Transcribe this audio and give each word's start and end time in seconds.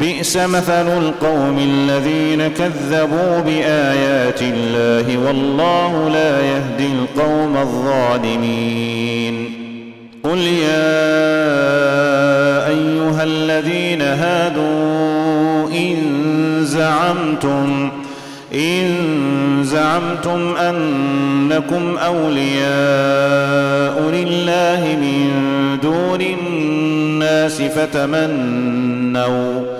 بئس 0.00 0.36
مثل 0.36 0.98
القوم 0.98 1.58
الذين 1.58 2.48
كذبوا 2.48 3.40
بآيات 3.40 4.42
الله 4.42 5.18
والله 5.26 6.08
لا 6.08 6.40
يهدي 6.40 6.92
القوم 6.92 7.56
الظالمين. 7.56 9.50
قل 10.24 10.38
يا 10.38 11.10
أيها 12.68 13.22
الذين 13.22 14.02
هادوا 14.02 15.68
إن 15.68 15.96
زعمتم 16.62 17.90
إن 18.54 18.86
زعمتم 19.62 20.56
أنكم 20.56 21.96
أولياء 21.98 24.00
لله 24.00 24.96
من 25.00 25.30
دون 25.82 26.20
الناس 26.20 27.62
فتمنوا 27.62 29.79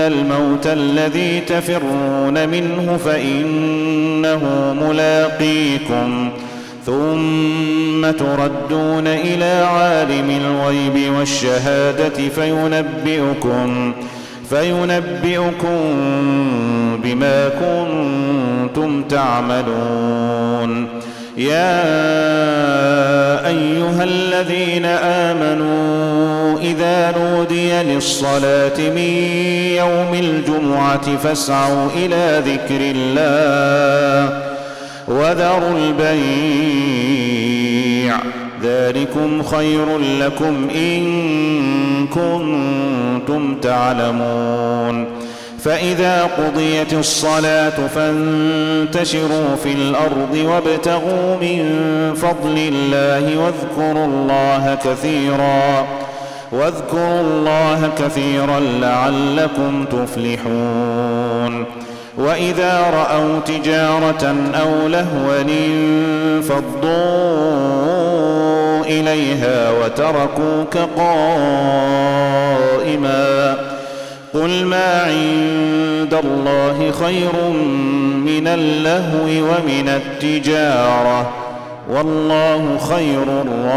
الموت 0.00 0.66
الذي 0.66 1.40
تفرون 1.40 2.48
منه 2.48 2.98
فإنه 3.04 4.74
ملاقيكم 4.80 6.30
ثم 6.86 8.10
تردون 8.10 9.06
إلى 9.06 9.64
عالم 9.66 10.30
الغيب 10.30 11.12
والشهادة 11.14 12.28
فينبئكم 12.28 13.92
فينبئكم 14.50 15.78
بما 17.04 17.48
كنتم 17.48 19.02
تعملون 19.02 20.88
يا 21.36 21.80
ايها 23.48 24.04
الذين 24.04 24.84
امنوا 24.84 26.13
إذا 26.64 27.14
نودي 27.18 27.72
للصلاة 27.82 28.78
من 28.78 29.12
يوم 29.76 30.14
الجمعة 30.14 31.16
فاسعوا 31.16 31.88
إلى 31.96 32.42
ذكر 32.46 32.80
الله 32.80 34.42
وذروا 35.08 35.78
البيع. 35.78 36.24
ذلكم 38.62 39.42
خير 39.42 39.98
لكم 39.98 40.68
إن 40.74 41.04
كنتم 42.06 43.54
تعلمون. 43.54 45.06
فإذا 45.64 46.22
قضيت 46.22 46.92
الصلاة 46.92 47.86
فانتشروا 47.94 49.56
في 49.64 49.72
الأرض 49.72 50.36
وابتغوا 50.44 51.36
من 51.40 51.64
فضل 52.16 52.56
الله 52.58 53.38
واذكروا 53.38 54.06
الله 54.06 54.78
كثيرا. 54.84 55.86
واذكروا 56.52 57.20
الله 57.20 57.90
كثيرا 57.98 58.60
لعلكم 58.60 59.84
تفلحون. 59.84 61.64
وإذا 62.18 62.80
رأوا 62.80 63.38
تجارة 63.40 64.36
أو 64.60 64.88
لهوا 64.88 65.40
انفضوا 65.40 66.84
إليها 68.86 69.70
وتركوك 69.70 70.76
قائماً. 70.96 71.74
قل 74.34 74.64
ما 74.64 75.02
عند 75.02 76.14
الله 76.24 76.92
خير 77.04 77.32
من 78.26 78.46
اللهو 78.46 79.24
ومن 79.24 79.88
التجارة. 79.88 81.43
والله 81.90 82.78
خير 82.78 83.22
الرازقين. 83.22 83.74